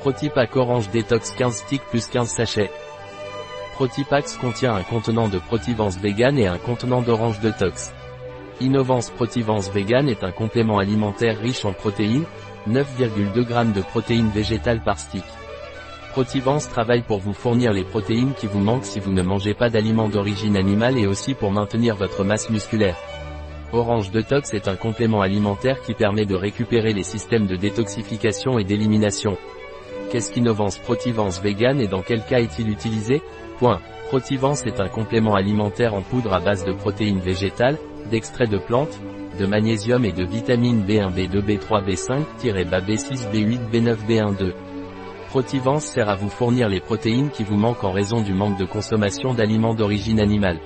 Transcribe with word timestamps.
Protipack 0.00 0.56
Orange 0.56 0.88
Detox 0.90 1.32
15 1.32 1.56
sticks 1.56 1.82
plus 1.90 2.06
15 2.06 2.26
sachets. 2.26 2.70
Protipax 3.74 4.38
contient 4.38 4.74
un 4.74 4.82
contenant 4.82 5.28
de 5.28 5.38
Protivance 5.38 5.98
Vegan 5.98 6.38
et 6.38 6.46
un 6.46 6.56
contenant 6.56 7.02
d'Orange 7.02 7.38
Detox. 7.40 7.92
Innovance 8.62 9.10
Protivance 9.10 9.70
Vegan 9.70 10.08
est 10.08 10.24
un 10.24 10.32
complément 10.32 10.78
alimentaire 10.78 11.38
riche 11.38 11.66
en 11.66 11.74
protéines, 11.74 12.24
9,2 12.66 13.46
g 13.46 13.72
de 13.74 13.82
protéines 13.82 14.30
végétales 14.30 14.82
par 14.82 14.98
stick. 14.98 15.24
Protivance 16.12 16.70
travaille 16.70 17.02
pour 17.02 17.18
vous 17.18 17.34
fournir 17.34 17.74
les 17.74 17.84
protéines 17.84 18.32
qui 18.32 18.46
vous 18.46 18.58
manquent 18.58 18.86
si 18.86 19.00
vous 19.00 19.12
ne 19.12 19.22
mangez 19.22 19.52
pas 19.52 19.68
d'aliments 19.68 20.08
d'origine 20.08 20.56
animale 20.56 20.96
et 20.96 21.06
aussi 21.06 21.34
pour 21.34 21.52
maintenir 21.52 21.94
votre 21.94 22.24
masse 22.24 22.48
musculaire. 22.48 22.96
Orange 23.74 24.10
Detox 24.10 24.54
est 24.54 24.66
un 24.66 24.76
complément 24.76 25.20
alimentaire 25.20 25.82
qui 25.82 25.92
permet 25.92 26.24
de 26.24 26.34
récupérer 26.34 26.94
les 26.94 27.02
systèmes 27.02 27.46
de 27.46 27.56
détoxification 27.56 28.58
et 28.58 28.64
d'élimination. 28.64 29.36
Qu'est-ce 30.10 30.32
qu'Innovance 30.32 30.78
Protivance 30.78 31.40
Vegan 31.40 31.80
et 31.80 31.86
dans 31.86 32.02
quel 32.02 32.24
cas 32.24 32.40
est-il 32.40 32.68
utilisé? 32.68 33.22
Point. 33.58 33.80
Protivance 34.08 34.66
est 34.66 34.80
un 34.80 34.88
complément 34.88 35.36
alimentaire 35.36 35.94
en 35.94 36.02
poudre 36.02 36.32
à 36.34 36.40
base 36.40 36.64
de 36.64 36.72
protéines 36.72 37.20
végétales, 37.20 37.78
d'extraits 38.10 38.50
de 38.50 38.58
plantes, 38.58 38.98
de 39.38 39.46
magnésium 39.46 40.04
et 40.04 40.10
de 40.10 40.24
vitamines 40.24 40.84
B1, 40.84 41.14
B2, 41.14 41.40
B3, 41.42 41.84
B5, 41.86 42.24
B6, 42.42 43.30
B8, 43.30 43.70
B9, 43.70 43.96
B1, 44.08 44.36
2. 44.36 44.52
Protivance 45.28 45.84
sert 45.84 46.08
à 46.08 46.16
vous 46.16 46.28
fournir 46.28 46.68
les 46.68 46.80
protéines 46.80 47.30
qui 47.30 47.44
vous 47.44 47.56
manquent 47.56 47.84
en 47.84 47.92
raison 47.92 48.20
du 48.20 48.34
manque 48.34 48.58
de 48.58 48.64
consommation 48.64 49.32
d'aliments 49.32 49.74
d'origine 49.74 50.18
animale. 50.18 50.58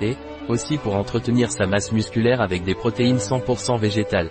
Et, 0.00 0.16
aussi 0.48 0.78
pour 0.78 0.94
entretenir 0.94 1.52
sa 1.52 1.66
masse 1.66 1.92
musculaire 1.92 2.40
avec 2.40 2.64
des 2.64 2.74
protéines 2.74 3.18
100% 3.18 3.78
végétales. 3.78 4.30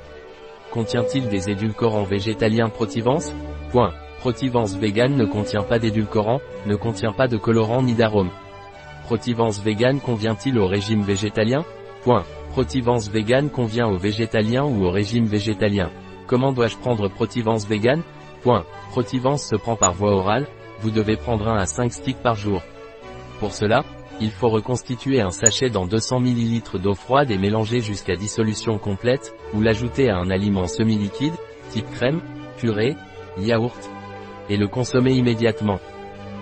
Contient-il 0.71 1.29
des 1.29 1.51
édulcorants 1.51 2.03
végétaliens 2.03 2.69
Protivance? 2.69 3.31
Point. 3.69 3.93
Protivance 4.19 4.75
vegan 4.75 5.15
ne 5.15 5.23
contient 5.23 5.63
pas 5.63 5.79
d'édulcorants, 5.79 6.41
ne 6.65 6.75
contient 6.75 7.13
pas 7.13 7.29
de 7.29 7.37
colorants 7.37 7.81
ni 7.81 7.93
d'arômes. 7.93 8.31
Protivance 9.05 9.61
vegan 9.61 10.01
convient-il 10.01 10.59
au 10.59 10.67
régime 10.67 11.03
végétalien? 11.03 11.63
Point. 12.03 12.25
Protivance 12.51 13.09
vegan 13.09 13.49
convient 13.49 13.87
aux 13.87 13.97
végétaliens 13.97 14.65
ou 14.65 14.83
au 14.83 14.91
régime 14.91 15.25
végétalien. 15.25 15.89
Comment 16.27 16.51
dois-je 16.51 16.75
prendre 16.75 17.07
Protivance 17.07 17.65
vegan? 17.65 18.01
Point. 18.43 18.65
Protivance 18.91 19.45
se 19.45 19.55
prend 19.55 19.77
par 19.77 19.93
voie 19.93 20.11
orale, 20.11 20.47
vous 20.81 20.91
devez 20.91 21.15
prendre 21.15 21.47
1 21.47 21.55
à 21.55 21.65
5 21.65 21.93
sticks 21.93 22.21
par 22.21 22.35
jour. 22.35 22.61
Pour 23.39 23.53
cela, 23.53 23.85
il 24.19 24.31
faut 24.31 24.49
reconstituer 24.49 25.21
un 25.21 25.31
sachet 25.31 25.69
dans 25.69 25.85
200 25.85 26.19
ml 26.19 26.79
d'eau 26.81 26.93
froide 26.93 27.31
et 27.31 27.37
mélanger 27.37 27.79
jusqu'à 27.79 28.17
dissolution 28.17 28.79
complète, 28.79 29.33
ou 29.53 29.61
l'ajouter 29.61 30.09
à 30.09 30.17
un 30.17 30.29
aliment 30.29 30.67
semi-liquide, 30.67 31.35
type 31.69 31.89
crème, 31.91 32.19
purée, 32.57 32.97
yaourt, 33.37 33.89
et 34.49 34.57
le 34.57 34.67
consommer 34.67 35.13
immédiatement. 35.13 35.79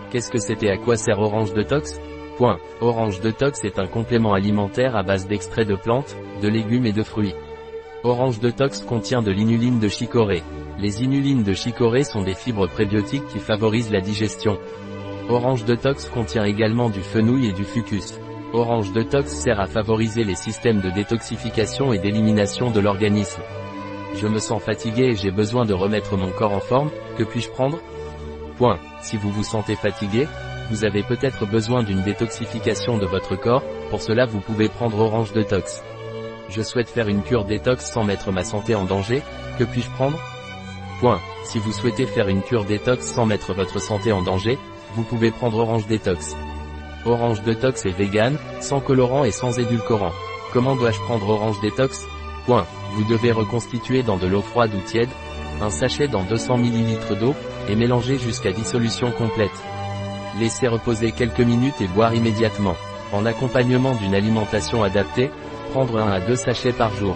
Qu'est-ce 0.10 0.32
que 0.32 0.40
c'était 0.40 0.70
à 0.70 0.78
quoi 0.78 0.98
sert 0.98 1.20
Orange 1.20 1.54
Detox 1.54 2.00
Point. 2.38 2.60
Orange 2.82 3.20
Detox 3.20 3.64
est 3.64 3.80
un 3.80 3.88
complément 3.88 4.34
alimentaire 4.34 4.96
à 4.96 5.04
base 5.04 5.28
d'extraits 5.28 5.68
de 5.68 5.76
plantes, 5.76 6.16
de 6.42 6.48
légumes 6.48 6.86
et 6.86 6.94
de 6.94 7.04
fruits. 7.04 7.34
Orange 8.04 8.40
Detox 8.40 8.82
contient 8.82 9.24
de 9.24 9.32
l'inuline 9.32 9.80
de 9.80 9.88
chicorée. 9.88 10.44
Les 10.80 11.04
inulines 11.04 11.44
de 11.44 11.54
chicorée 11.54 12.04
sont 12.04 12.22
des 12.22 12.36
fibres 12.36 12.68
prébiotiques 12.68 13.28
qui 13.28 13.40
favorisent 13.40 13.92
la 13.92 14.02
digestion. 14.02 14.60
Orange 15.30 15.66
Detox 15.66 16.08
contient 16.08 16.46
également 16.46 16.90
du 16.90 17.02
fenouil 17.02 17.48
et 17.48 17.54
du 17.54 17.64
fucus. 17.64 18.20
Orange 18.54 18.94
Detox 18.94 19.30
sert 19.30 19.60
à 19.60 19.66
favoriser 19.66 20.24
les 20.24 20.36
systèmes 20.36 20.80
de 20.80 20.90
détoxification 20.92 21.92
et 21.92 21.98
d'élimination 21.98 22.70
de 22.70 22.80
l'organisme. 22.80 23.42
Je 24.16 24.28
me 24.28 24.40
sens 24.40 24.62
fatigué 24.62 25.06
et 25.06 25.16
j'ai 25.16 25.32
besoin 25.32 25.66
de 25.66 25.74
remettre 25.74 26.16
mon 26.16 26.32
corps 26.32 26.54
en 26.54 26.60
forme, 26.60 26.92
que 27.18 27.24
puis-je 27.24 27.50
prendre? 27.50 27.80
Point. 28.58 28.80
Si 29.02 29.18
vous 29.18 29.32
vous 29.32 29.44
sentez 29.44 29.76
fatigué, 29.76 30.28
vous 30.70 30.84
avez 30.84 31.04
peut-être 31.04 31.46
besoin 31.46 31.84
d'une 31.84 32.02
détoxification 32.02 32.98
de 32.98 33.06
votre 33.06 33.36
corps, 33.36 33.64
pour 33.90 34.02
cela 34.02 34.26
vous 34.26 34.42
pouvez 34.42 34.68
prendre 34.68 35.00
Orange 35.00 35.32
Detox. 35.34 35.84
Je 36.50 36.62
souhaite 36.62 36.90
faire 36.90 37.08
une 37.08 37.24
cure 37.24 37.46
détox 37.46 37.86
sans 37.86 38.04
mettre 38.04 38.32
ma 38.32 38.44
santé 38.44 38.76
en 38.76 38.86
danger, 38.86 39.22
que 39.60 39.64
puis-je 39.64 39.90
prendre? 39.92 40.20
Point. 41.00 41.20
Si 41.46 41.60
vous 41.60 41.72
souhaitez 41.72 42.06
faire 42.06 42.28
une 42.28 42.42
cure 42.42 42.66
détox 42.66 43.06
sans 43.06 43.26
mettre 43.26 43.54
votre 43.54 43.80
santé 43.80 44.12
en 44.12 44.22
danger, 44.22 44.58
vous 44.96 45.04
pouvez 45.04 45.32
prendre 45.32 45.60
Orange 45.60 45.88
Détox. 45.88 46.36
Orange 47.06 47.44
Détox 47.44 47.86
est 47.86 47.92
vegan, 47.98 48.38
sans 48.60 48.80
colorant 48.80 49.24
et 49.24 49.32
sans 49.32 49.60
édulcorant. 49.60 50.12
Comment 50.54 50.76
dois-je 50.76 51.00
prendre 51.02 51.30
Orange 51.30 51.62
Détox 51.62 52.06
Point. 52.46 52.66
Vous 52.94 53.04
devez 53.04 53.32
reconstituer 53.32 54.04
dans 54.04 54.18
de 54.18 54.28
l'eau 54.28 54.42
froide 54.42 54.72
ou 54.74 54.80
tiède, 54.88 55.10
un 55.62 55.70
sachet 55.70 56.08
dans 56.08 56.24
200 56.24 56.58
ml 56.58 57.20
d'eau, 57.20 57.36
et 57.70 57.76
mélanger 57.76 58.18
jusqu'à 58.18 58.52
dissolution 58.52 59.12
complète. 59.12 59.52
Laissez 60.40 60.68
reposer 60.68 61.12
quelques 61.12 61.40
minutes 61.40 61.82
et 61.82 61.88
boire 61.88 62.14
immédiatement. 62.14 62.76
En 63.12 63.26
accompagnement 63.26 63.96
d'une 63.96 64.16
alimentation 64.16 64.84
adaptée, 64.84 65.32
prendre 65.72 65.98
1 65.98 66.12
à 66.12 66.20
2 66.20 66.36
sachets 66.36 66.74
par 66.74 66.94
jour. 66.94 67.16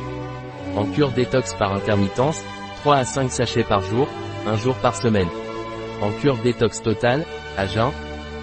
En 0.76 0.86
cure 0.86 1.12
détox 1.12 1.54
par 1.56 1.74
intermittence, 1.74 2.44
3 2.78 2.96
à 2.98 3.06
5 3.06 3.32
sachets 3.32 3.64
par 3.64 3.82
jour, 3.82 4.08
un 4.48 4.56
jour 4.56 4.76
par 4.76 4.96
semaine. 4.96 5.30
En 6.02 6.12
cure 6.12 6.38
détox 6.38 6.82
totale, 6.82 7.26
à 7.58 7.68
jeun, 7.68 7.92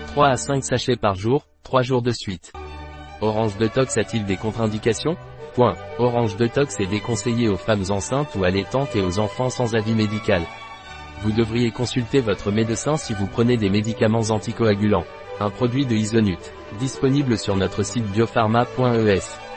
3 0.08 0.28
à 0.28 0.36
5 0.36 0.62
sachets 0.62 0.96
par 0.96 1.14
jour, 1.14 1.46
3 1.64 1.82
jours 1.82 2.02
de 2.02 2.12
suite. 2.12 2.52
Orange 3.20 3.56
Detox 3.56 3.98
a-t-il 3.98 4.24
des 4.24 4.36
contre-indications? 4.36 5.16
Point. 5.58 5.74
Orange 5.98 6.36
Detox 6.36 6.78
est 6.78 6.86
déconseillé 6.86 7.48
aux 7.48 7.56
femmes 7.56 7.82
enceintes 7.90 8.36
ou 8.36 8.44
allaitantes 8.44 8.94
et 8.94 9.00
aux 9.00 9.18
enfants 9.18 9.50
sans 9.50 9.74
avis 9.74 9.92
médical. 9.92 10.42
Vous 11.22 11.32
devriez 11.32 11.72
consulter 11.72 12.20
votre 12.20 12.52
médecin 12.52 12.96
si 12.96 13.12
vous 13.12 13.26
prenez 13.26 13.56
des 13.56 13.68
médicaments 13.68 14.30
anticoagulants. 14.30 15.04
Un 15.40 15.50
produit 15.50 15.84
de 15.84 15.96
Isonut. 15.96 16.38
Disponible 16.78 17.36
sur 17.36 17.56
notre 17.56 17.82
site 17.82 18.06
biopharma.es. 18.12 19.47